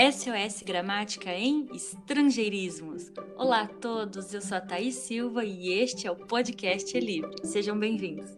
[0.00, 3.12] SOS Gramática em Estrangeirismos.
[3.36, 7.36] Olá a todos, eu sou a Thaís Silva e este é o podcast é Livre.
[7.46, 8.34] Sejam bem-vindos.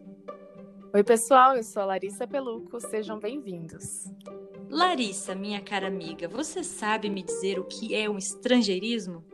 [0.93, 4.11] Oi, pessoal, eu sou a Larissa Peluco, sejam bem-vindos.
[4.69, 9.25] Larissa, minha cara amiga, você sabe me dizer o que é um estrangeirismo?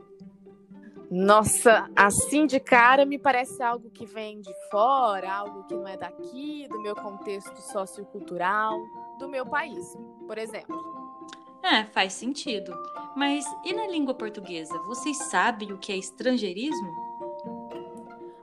[1.11, 5.96] Nossa, assim de cara me parece algo que vem de fora, algo que não é
[5.96, 8.79] daqui, do meu contexto sociocultural,
[9.18, 10.97] do meu país, por exemplo.
[11.71, 12.72] É, faz sentido.
[13.14, 14.79] Mas e na língua portuguesa?
[14.86, 17.08] Vocês sabem o que é estrangeirismo?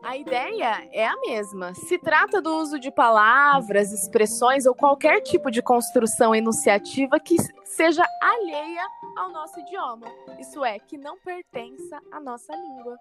[0.04, 1.74] A ideia é a mesma.
[1.74, 8.06] Se trata do uso de palavras, expressões ou qualquer tipo de construção enunciativa que seja
[8.22, 10.06] alheia ao nosso idioma.
[10.40, 13.00] Isso é, que não pertença à nossa língua.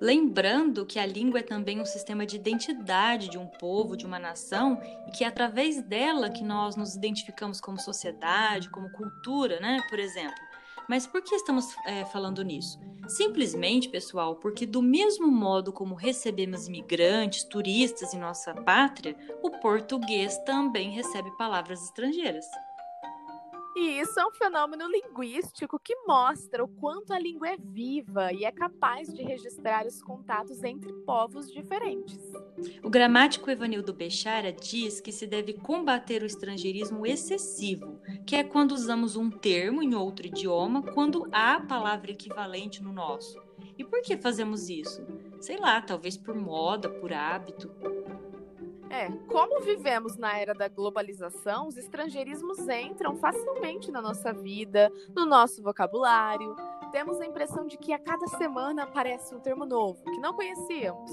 [0.00, 4.18] Lembrando que a língua é também um sistema de identidade de um povo, de uma
[4.18, 9.78] nação, e que é através dela que nós nos identificamos como sociedade, como cultura, né?
[9.90, 10.40] Por exemplo.
[10.88, 12.80] Mas por que estamos é, falando nisso?
[13.06, 20.38] Simplesmente, pessoal, porque do mesmo modo como recebemos imigrantes, turistas em nossa pátria, o português
[20.38, 22.46] também recebe palavras estrangeiras.
[23.76, 28.44] E isso é um fenômeno linguístico que mostra o quanto a língua é viva e
[28.44, 32.18] é capaz de registrar os contatos entre povos diferentes.
[32.82, 38.72] O gramático Evanildo Bechara diz que se deve combater o estrangeirismo excessivo, que é quando
[38.72, 43.40] usamos um termo em outro idioma quando há palavra equivalente no nosso.
[43.78, 45.06] E por que fazemos isso?
[45.40, 47.70] Sei lá, talvez por moda, por hábito.
[48.90, 55.24] É, como vivemos na era da globalização, os estrangeirismos entram facilmente na nossa vida, no
[55.24, 56.56] nosso vocabulário.
[56.90, 61.08] Temos a impressão de que a cada semana aparece um termo novo que não conhecíamos.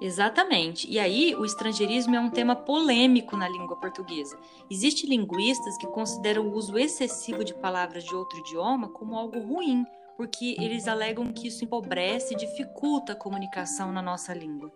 [0.00, 0.90] Exatamente.
[0.90, 4.38] E aí, o estrangeirismo é um tema polêmico na língua portuguesa.
[4.70, 9.84] Existem linguistas que consideram o uso excessivo de palavras de outro idioma como algo ruim,
[10.16, 14.72] porque eles alegam que isso empobrece e dificulta a comunicação na nossa língua.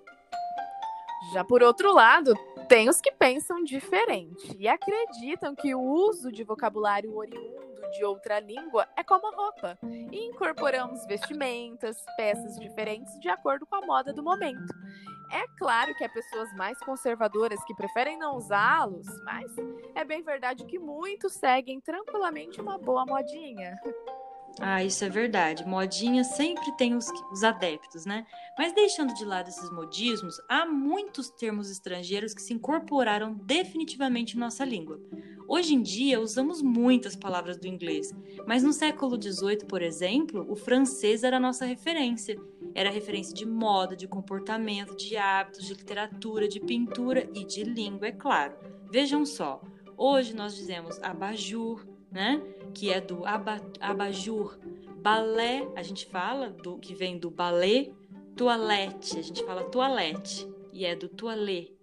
[1.32, 2.34] Já por outro lado,
[2.68, 7.60] tem os que pensam diferente e acreditam que o uso de vocabulário oriundo
[7.90, 13.74] de outra língua é como a roupa, e incorporamos vestimentas, peças diferentes de acordo com
[13.74, 14.72] a moda do momento.
[15.32, 19.50] É claro que há pessoas mais conservadoras que preferem não usá-los, mas
[19.94, 23.76] é bem verdade que muitos seguem tranquilamente uma boa modinha.
[24.62, 25.64] Ah, isso é verdade.
[25.64, 28.26] Modinha sempre tem os, os adeptos, né?
[28.58, 34.40] Mas deixando de lado esses modismos, há muitos termos estrangeiros que se incorporaram definitivamente em
[34.40, 35.00] nossa língua.
[35.48, 38.14] Hoje em dia, usamos muitas palavras do inglês,
[38.46, 42.38] mas no século XVIII, por exemplo, o francês era a nossa referência.
[42.74, 48.08] Era referência de moda, de comportamento, de hábitos, de literatura, de pintura e de língua,
[48.08, 48.54] é claro.
[48.92, 49.60] Vejam só,
[49.96, 52.42] hoje nós dizemos abajur, né?
[52.74, 54.58] Que é do aba, abajur.
[54.96, 57.90] Balé, a gente fala do que vem do balé.
[58.36, 61.74] Toilette, a gente fala toilette e é do toilette.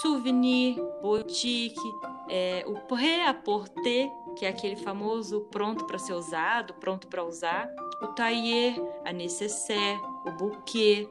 [0.00, 1.80] Souvenir, boutique,
[2.28, 7.68] é, o prêt-à-porter, que é aquele famoso pronto para ser usado, pronto para usar.
[8.02, 11.08] O tailleur, a nécessaire, o bouquet.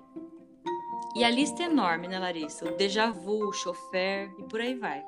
[1.15, 2.65] E a lista é enorme, né, Larissa?
[2.65, 5.03] O déjà vu, o chofer e por aí vai.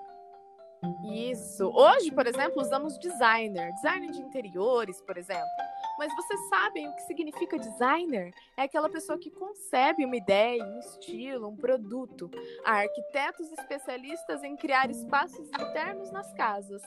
[1.04, 1.72] Isso.
[1.74, 5.48] Hoje, por exemplo, usamos designer, designer de interiores, por exemplo.
[5.98, 8.32] Mas vocês sabem o que significa designer?
[8.56, 12.30] É aquela pessoa que concebe uma ideia, um estilo, um produto.
[12.64, 16.84] Há arquitetos especialistas em criar espaços internos nas casas,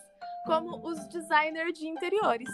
[0.46, 2.48] como os designers de interiores.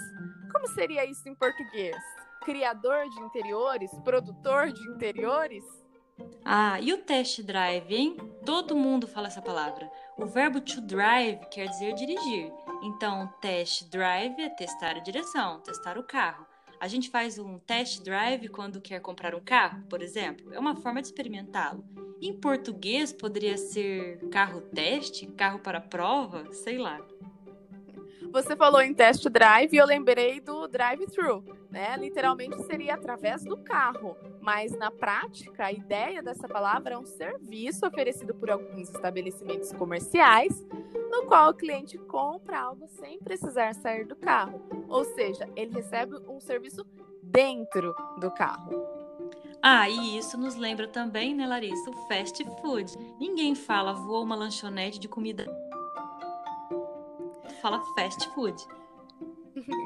[0.50, 1.96] Como seria isso em português?
[2.42, 3.90] Criador de interiores?
[4.02, 5.64] Produtor de interiores?
[6.42, 8.16] Ah, e o test drive, hein?
[8.44, 9.90] Todo mundo fala essa palavra.
[10.18, 12.50] O verbo to drive quer dizer dirigir.
[12.82, 16.46] Então, test drive é testar a direção, testar o carro.
[16.80, 20.54] A gente faz um test drive quando quer comprar um carro, por exemplo.
[20.54, 21.84] É uma forma de experimentá-lo.
[22.20, 26.98] Em português, poderia ser carro teste, carro para prova, sei lá.
[28.32, 31.96] Você falou em test drive e eu lembrei do drive-thru, né?
[31.96, 37.86] Literalmente seria através do carro, mas na prática a ideia dessa palavra é um serviço
[37.86, 40.66] oferecido por alguns estabelecimentos comerciais,
[41.10, 46.16] no qual o cliente compra algo sem precisar sair do carro, ou seja, ele recebe
[46.28, 46.86] um serviço
[47.22, 48.86] dentro do carro.
[49.62, 52.92] Ah, e isso nos lembra também, né, Larissa, o fast food.
[53.18, 55.46] Ninguém fala voa uma lanchonete de comida
[57.66, 58.54] fala fast food.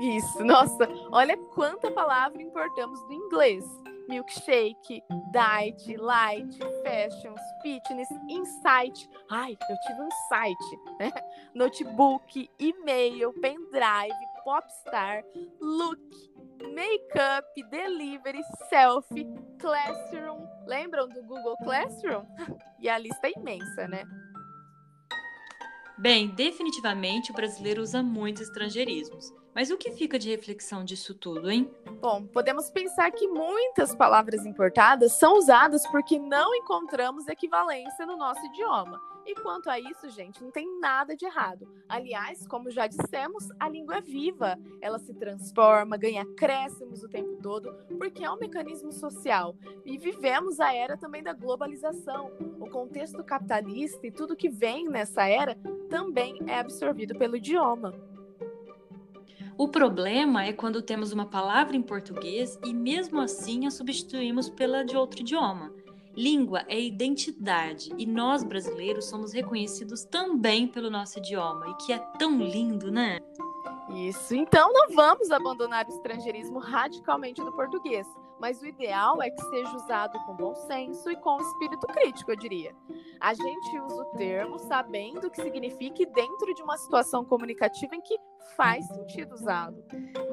[0.03, 3.65] Isso, nossa, olha quanta palavra importamos do inglês.
[4.07, 9.09] Milkshake, diet, light, fashions, fitness, insight.
[9.31, 11.13] Ai, eu tive um insight, né?
[11.55, 14.13] Notebook, e-mail, pendrive,
[14.45, 15.23] popstar,
[15.61, 16.03] look,
[16.75, 19.27] make-up, delivery, selfie,
[19.59, 20.45] classroom.
[20.67, 22.27] Lembram do Google Classroom?
[22.83, 24.05] E a lista é imensa, né?
[26.01, 29.27] Bem, definitivamente o brasileiro usa muitos estrangeirismos.
[29.55, 31.71] Mas o que fica de reflexão disso tudo, hein?
[32.01, 38.45] Bom, podemos pensar que muitas palavras importadas são usadas porque não encontramos equivalência no nosso
[38.47, 39.01] idioma.
[39.27, 41.69] E quanto a isso, gente, não tem nada de errado.
[41.89, 44.59] Aliás, como já dissemos, a língua é viva.
[44.81, 49.55] Ela se transforma, ganha acréscimos o tempo todo, porque é um mecanismo social.
[49.85, 52.33] E vivemos a era também da globalização.
[52.59, 55.57] O contexto capitalista e tudo que vem nessa era
[55.89, 57.93] também é absorvido pelo idioma.
[59.61, 64.83] O problema é quando temos uma palavra em português e mesmo assim a substituímos pela
[64.83, 65.71] de outro idioma.
[66.17, 71.99] Língua é identidade e nós brasileiros somos reconhecidos também pelo nosso idioma e que é
[72.19, 73.19] tão lindo, né?
[73.91, 78.07] Isso, então não vamos abandonar o estrangeirismo radicalmente do português,
[78.41, 82.37] mas o ideal é que seja usado com bom senso e com espírito crítico, eu
[82.37, 82.75] diria.
[83.21, 88.01] A gente usa o termo sabendo o que significa dentro de uma situação comunicativa em
[88.01, 88.19] que
[88.57, 89.85] faz sentido usá-lo.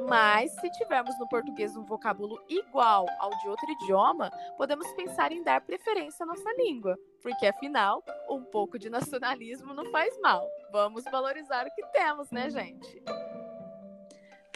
[0.07, 5.44] Mas se tivermos no português um vocábulo igual ao de outro idioma, podemos pensar em
[5.44, 10.48] dar preferência à nossa língua, porque afinal, um pouco de nacionalismo não faz mal.
[10.71, 13.03] Vamos valorizar o que temos, né, gente?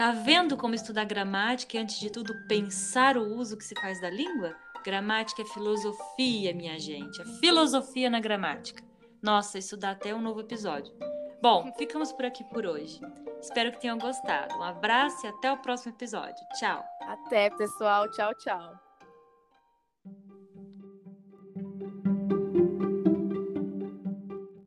[0.01, 4.01] Tá vendo como estudar gramática e, antes de tudo, pensar o uso que se faz
[4.01, 4.55] da língua?
[4.83, 7.21] Gramática é filosofia, minha gente.
[7.21, 8.83] É filosofia na gramática.
[9.21, 10.91] Nossa, isso dá até um novo episódio.
[11.39, 12.99] Bom, ficamos por aqui por hoje.
[13.39, 14.55] Espero que tenham gostado.
[14.55, 16.43] Um abraço e até o próximo episódio.
[16.57, 16.83] Tchau.
[17.01, 18.09] Até, pessoal.
[18.09, 18.90] Tchau, tchau.